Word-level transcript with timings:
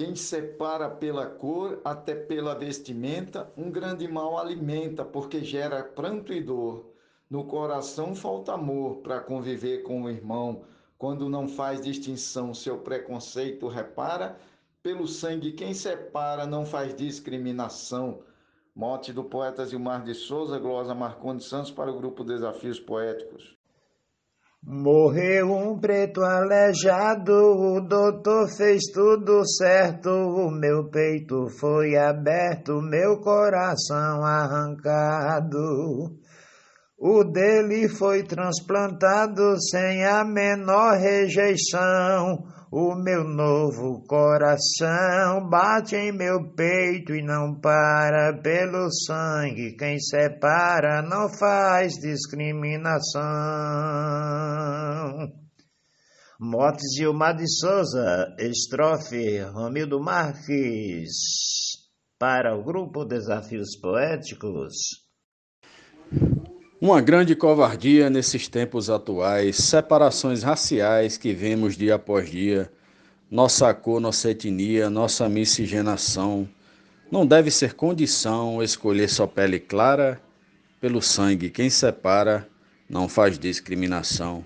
Quem 0.00 0.16
separa 0.16 0.88
pela 0.88 1.26
cor, 1.26 1.78
até 1.84 2.14
pela 2.14 2.54
vestimenta, 2.54 3.52
um 3.54 3.70
grande 3.70 4.08
mal 4.08 4.38
alimenta, 4.38 5.04
porque 5.04 5.44
gera 5.44 5.84
pranto 5.84 6.32
e 6.32 6.40
dor. 6.40 6.90
No 7.28 7.44
coração 7.44 8.14
falta 8.14 8.54
amor 8.54 9.02
para 9.02 9.20
conviver 9.20 9.82
com 9.82 10.04
o 10.04 10.08
irmão. 10.08 10.64
Quando 10.96 11.28
não 11.28 11.46
faz 11.46 11.82
distinção, 11.82 12.54
seu 12.54 12.78
preconceito 12.78 13.68
repara. 13.68 14.38
Pelo 14.82 15.06
sangue, 15.06 15.52
quem 15.52 15.74
separa 15.74 16.46
não 16.46 16.64
faz 16.64 16.96
discriminação. 16.96 18.22
Mote 18.74 19.12
do 19.12 19.22
poeta 19.22 19.66
Gilmar 19.66 20.02
de 20.02 20.14
Souza, 20.14 20.58
Glosa 20.58 20.94
Marcondes 20.94 21.44
Santos 21.44 21.70
para 21.70 21.92
o 21.92 21.96
grupo 21.98 22.24
Desafios 22.24 22.80
Poéticos. 22.80 23.59
Morreu 24.62 25.52
um 25.52 25.80
preto 25.80 26.22
aleijado, 26.22 27.32
o 27.32 27.80
doutor 27.80 28.46
fez 28.46 28.82
tudo 28.92 29.42
certo, 29.46 30.10
o 30.10 30.50
meu 30.50 30.90
peito 30.90 31.48
foi 31.58 31.96
aberto, 31.96 32.82
meu 32.82 33.18
coração 33.20 34.22
arrancado. 34.22 36.14
O 36.98 37.24
dele 37.24 37.88
foi 37.88 38.22
transplantado 38.22 39.58
sem 39.70 40.04
a 40.04 40.22
menor 40.24 40.98
rejeição. 40.98 42.44
O 42.72 42.94
meu 42.94 43.24
novo 43.24 44.04
coração 44.06 45.48
bate 45.50 45.96
em 45.96 46.12
meu 46.12 46.54
peito 46.54 47.12
e 47.12 47.20
não 47.20 47.58
para 47.60 48.40
pelo 48.40 48.88
sangue. 48.92 49.74
Quem 49.76 49.98
separa 49.98 51.02
não 51.02 51.28
faz 51.28 51.94
discriminação. 51.94 53.20
Motes 56.38 56.94
Gilmar 56.96 57.36
de 57.36 57.48
Souza, 57.48 58.36
estrofe 58.38 59.40
Romildo 59.40 60.00
Marques, 60.00 61.10
para 62.20 62.56
o 62.56 62.62
grupo 62.62 63.04
Desafios 63.04 63.76
Poéticos. 63.80 65.09
Uma 66.80 67.02
grande 67.02 67.36
covardia 67.36 68.08
nesses 68.08 68.48
tempos 68.48 68.88
atuais, 68.88 69.56
separações 69.56 70.42
raciais 70.42 71.18
que 71.18 71.34
vemos 71.34 71.76
dia 71.76 71.96
após 71.96 72.30
dia, 72.30 72.72
nossa 73.30 73.74
cor, 73.74 74.00
nossa 74.00 74.30
etnia, 74.30 74.88
nossa 74.88 75.28
miscigenação. 75.28 76.48
Não 77.12 77.26
deve 77.26 77.50
ser 77.50 77.74
condição 77.74 78.62
escolher 78.62 79.10
só 79.10 79.26
pele 79.26 79.60
clara 79.60 80.18
pelo 80.80 81.02
sangue. 81.02 81.50
Quem 81.50 81.68
separa 81.68 82.48
não 82.88 83.10
faz 83.10 83.38
discriminação. 83.38 84.42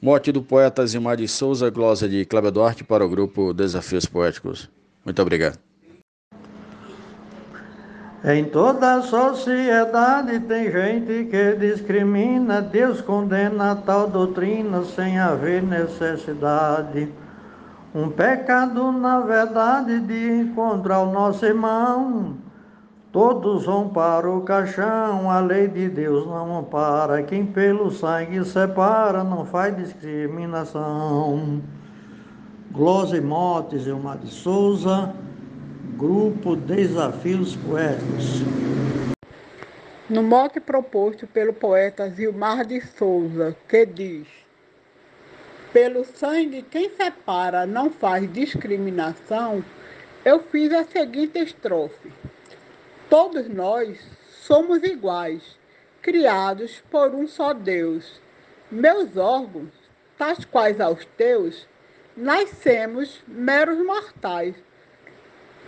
Mote 0.00 0.30
do 0.30 0.40
poeta 0.40 0.86
Zimar 0.86 1.16
de 1.16 1.26
Souza, 1.26 1.68
glosa 1.70 2.08
de 2.08 2.24
Cláudio 2.24 2.52
Duarte 2.52 2.84
para 2.84 3.04
o 3.04 3.08
grupo 3.08 3.52
Desafios 3.52 4.06
Poéticos. 4.06 4.70
Muito 5.04 5.20
obrigado. 5.20 5.67
Em 8.24 8.44
toda 8.46 8.94
a 8.94 9.02
sociedade 9.02 10.40
tem 10.40 10.72
gente 10.72 11.26
que 11.26 11.52
discrimina, 11.54 12.60
Deus 12.60 13.00
condena 13.00 13.76
tal 13.76 14.08
doutrina 14.08 14.82
sem 14.82 15.20
haver 15.20 15.62
necessidade. 15.62 17.12
Um 17.94 18.10
pecado, 18.10 18.90
na 18.90 19.20
verdade, 19.20 20.00
de 20.00 20.40
encontrar 20.40 21.00
o 21.00 21.12
nosso 21.12 21.46
irmão. 21.46 22.36
Todos 23.12 23.66
vão 23.66 23.88
para 23.88 24.28
o 24.28 24.40
caixão, 24.42 25.30
a 25.30 25.38
lei 25.38 25.68
de 25.68 25.88
Deus 25.88 26.26
não 26.26 26.58
ampara. 26.58 27.22
Quem 27.22 27.46
pelo 27.46 27.88
sangue 27.90 28.44
separa 28.44 29.22
não 29.22 29.46
faz 29.46 29.76
discriminação. 29.76 31.62
Glose 32.72 33.20
Motes, 33.20 33.86
Elmar 33.86 34.18
de 34.18 34.28
Souza. 34.28 35.14
Grupo 35.98 36.54
Desafios 36.54 37.56
Poéticos. 37.56 38.42
No 40.08 40.22
mote 40.22 40.60
proposto 40.60 41.26
pelo 41.26 41.52
poeta 41.52 42.08
Zilmar 42.08 42.64
de 42.64 42.80
Souza, 42.80 43.56
que 43.68 43.84
diz: 43.84 44.28
Pelo 45.72 46.04
sangue 46.04 46.62
quem 46.62 46.88
separa 46.90 47.66
não 47.66 47.90
faz 47.90 48.32
discriminação, 48.32 49.64
eu 50.24 50.38
fiz 50.38 50.72
a 50.72 50.84
seguinte 50.84 51.36
estrofe: 51.40 52.12
Todos 53.10 53.48
nós 53.48 53.98
somos 54.28 54.84
iguais, 54.84 55.58
criados 56.00 56.80
por 56.92 57.12
um 57.12 57.26
só 57.26 57.52
Deus. 57.52 58.20
Meus 58.70 59.16
órgãos, 59.16 59.72
tais 60.16 60.44
quais 60.44 60.80
aos 60.80 61.04
teus, 61.16 61.66
nascemos 62.16 63.20
meros 63.26 63.84
mortais 63.84 64.54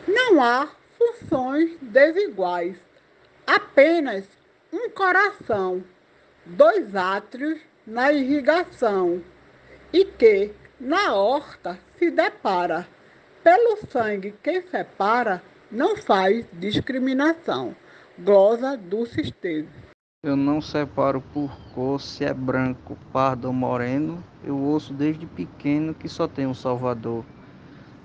não 0.07 0.43
há 0.43 0.69
funções 0.97 1.77
desiguais, 1.81 2.77
apenas 3.47 4.25
um 4.73 4.91
coração, 4.91 5.83
dois 6.47 6.95
átrios 6.95 7.61
na 7.87 8.13
irrigação, 8.13 9.23
e 9.93 10.05
que 10.05 10.53
na 10.79 11.15
horta 11.15 11.79
se 11.99 12.11
depara. 12.11 12.87
Pelo 13.43 13.79
sangue 13.89 14.35
quem 14.43 14.63
separa 14.63 15.43
não 15.71 15.97
faz 15.97 16.47
discriminação. 16.53 17.75
Glosa 18.19 18.77
do 18.77 19.05
Esteves. 19.05 19.91
Eu 20.23 20.37
não 20.37 20.61
separo 20.61 21.23
por 21.33 21.51
cor 21.75 21.99
se 21.99 22.25
é 22.25 22.35
branco, 22.35 22.99
pardo 23.11 23.47
ou 23.49 23.55
moreno. 23.55 24.23
Eu 24.45 24.59
ouço 24.59 24.93
desde 24.93 25.25
pequeno 25.25 25.95
que 25.95 26.09
só 26.09 26.29
tem 26.29 26.47
um 26.47 26.53
Salvador 26.53 27.25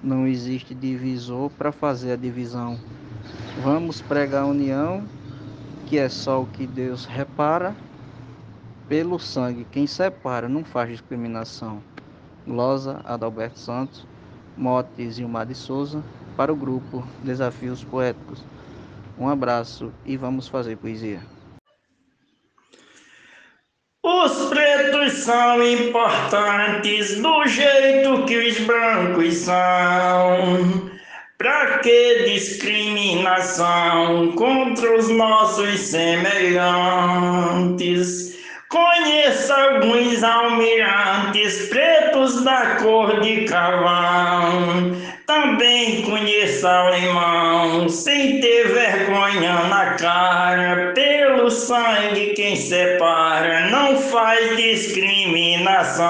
não 0.03 0.28
existe 0.28 0.73
divisor 0.73 1.50
para 1.51 1.72
fazer 1.72 2.13
a 2.13 2.16
divisão. 2.16 2.79
Vamos 3.63 4.01
pregar 4.01 4.44
a 4.44 4.47
união, 4.47 5.03
que 5.85 5.97
é 5.97 6.09
só 6.09 6.41
o 6.41 6.47
que 6.47 6.67
Deus 6.67 7.06
repara, 7.06 7.75
pelo 8.88 9.19
sangue. 9.19 9.66
Quem 9.72 9.88
separa 9.88 10.47
não 10.47 10.63
faz 10.63 10.89
discriminação. 10.89 11.81
Glosa 12.45 13.01
Adalberto 13.03 13.59
Santos, 13.59 14.05
Motes 14.55 15.17
e 15.17 15.25
Mar 15.25 15.45
de 15.45 15.55
Souza, 15.55 16.03
para 16.38 16.53
o 16.53 16.55
grupo 16.55 17.03
Desafios 17.23 17.84
Poéticos. 17.84 18.44
Um 19.17 19.28
abraço 19.28 19.91
e 20.05 20.17
vamos 20.17 20.47
fazer 20.47 20.78
poesia. 20.78 21.22
Os 24.03 24.50
pretos 24.50 24.94
são 25.13 25.63
importantes 25.63 27.21
do 27.21 27.45
jeito 27.47 28.25
que 28.25 28.38
os 28.38 28.59
brancos 28.59 29.35
são. 29.35 30.91
Pra 31.38 31.79
que 31.79 32.23
discriminação 32.33 34.31
contra 34.33 34.97
os 34.97 35.09
nossos 35.09 35.79
semelhantes? 35.79 36.55
Conheça 38.69 39.53
alguns 39.55 40.23
almirantes 40.23 41.67
pretos 41.69 42.43
da 42.43 42.77
cor 42.77 43.19
de 43.22 43.45
carvão. 43.45 44.95
Também 45.25 46.03
conheça 46.03 46.69
alemão 46.69 47.89
sem 47.89 48.39
ter 48.41 48.67
vergonha 48.67 49.67
na 49.67 49.95
cara 49.95 50.93
pelo 50.93 51.49
sangue 51.49 52.33
quem 52.35 52.55
separa 52.55 53.71
não 53.71 53.97
faz 53.97 54.55
discriminação. 54.55 56.05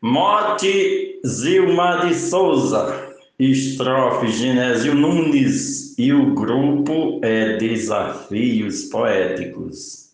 Mote 0.00 1.18
Zilma 1.26 2.06
de 2.06 2.14
Souza, 2.14 3.16
estrofe 3.36 4.28
Genésio 4.28 4.94
Nunes 4.94 5.98
e 5.98 6.12
o 6.12 6.34
grupo 6.34 7.18
é 7.24 7.56
Desafios 7.56 8.84
Poéticos. 8.84 10.05